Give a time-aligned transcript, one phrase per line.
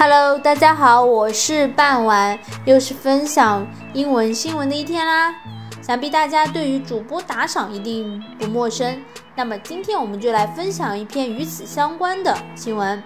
[0.00, 5.34] Hello，大家好，我是半晚，又是分享英文新闻的一天啦。
[5.82, 9.02] 想必大家对于主播打赏一定不陌生，
[9.34, 13.02] 那么今天我们就来分享一篇与此相关的新闻。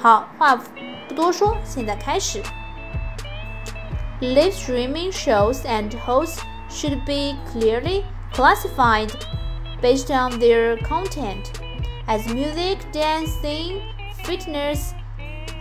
[0.00, 2.42] 好，话不多说，现在开始。
[4.20, 6.38] Live streaming shows and hosts
[6.70, 9.10] should be clearly classified
[9.80, 11.50] based on their content
[12.06, 13.80] as music, dancing,
[14.24, 14.92] fitness,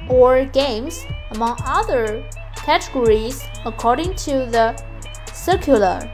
[0.09, 4.77] or games, among other categories, according to the
[5.33, 6.11] circular.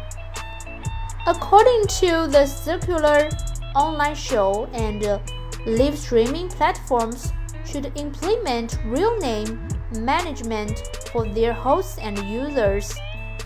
[1.26, 3.28] According to the circular,
[3.74, 5.20] online show and
[5.66, 7.32] live streaming platforms
[7.64, 9.68] should implement real name
[9.98, 10.82] management
[11.12, 12.94] for their hosts and users,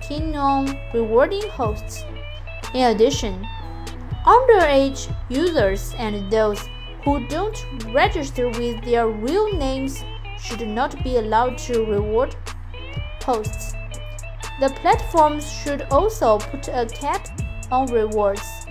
[0.01, 2.05] keen on rewarding hosts.
[2.75, 3.47] In addition,
[4.25, 6.61] underage users and those
[7.05, 10.03] who don't register with their real names
[10.47, 12.37] should not be allowed to reward
[13.21, 13.75] posts.
[14.61, 17.29] The platforms should also put a cap
[17.71, 18.67] on rewards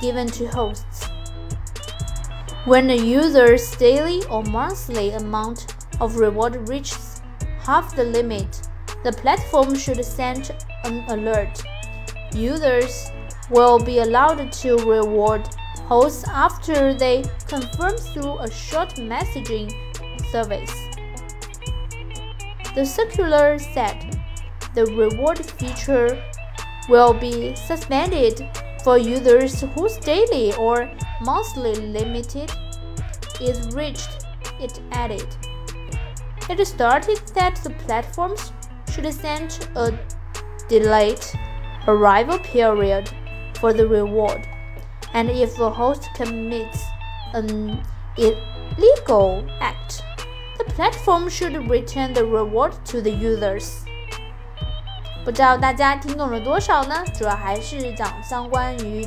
[0.00, 1.08] given to hosts.
[2.66, 7.22] When a user's daily or monthly amount of reward reaches
[7.60, 8.68] half the limit,
[9.04, 10.50] the platform should send
[10.84, 11.62] an alert.
[12.34, 13.10] Users
[13.50, 15.46] will be allowed to reward
[15.88, 19.70] hosts after they confirm through a short messaging
[20.32, 20.83] service.
[22.74, 24.20] The circular said
[24.74, 26.22] the reward feature
[26.88, 28.46] will be suspended
[28.82, 30.90] for users whose daily or
[31.22, 32.34] monthly limit
[33.40, 34.26] is reached,
[34.60, 35.26] it added.
[36.50, 38.52] It started that the platforms
[38.90, 39.98] should send a
[40.68, 41.24] delayed
[41.86, 43.08] arrival period
[43.60, 44.46] for the reward,
[45.12, 46.82] and if a host commits
[47.34, 47.82] an
[48.18, 50.13] illegal act, the
[50.76, 53.78] platform should return the reward to the users.
[55.24, 57.02] 不知道大家听懂了多少呢？
[57.16, 59.06] 主要还是讲相关于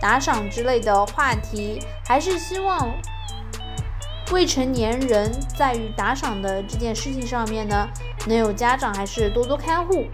[0.00, 2.92] 打赏之类的话题，还是希望
[4.32, 7.88] 未成年人在于打赏的这件事情上面呢，
[8.26, 10.06] 能有家长还是多多看护。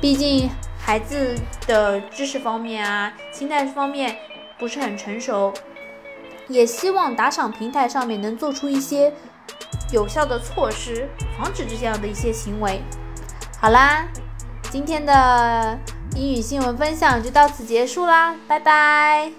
[0.00, 0.48] 毕竟
[0.78, 1.34] 孩子
[1.66, 4.16] 的知识方面啊，心态方面
[4.58, 5.52] 不是很成熟，
[6.48, 9.12] 也希望打赏平台上面能做出一些。
[9.92, 12.82] 有效的措施，防止这样的一些行为。
[13.60, 14.06] 好啦，
[14.70, 15.78] 今天的
[16.16, 19.32] 英语新闻分享就到此结束啦，拜拜。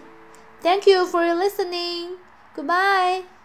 [0.62, 2.18] Thank you for your listening.
[2.56, 3.41] Goodbye.